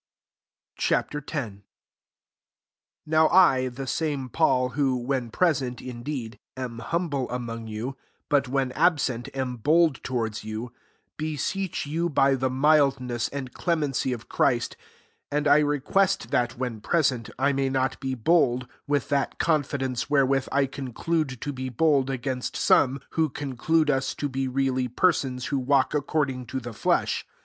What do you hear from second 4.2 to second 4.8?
^aul,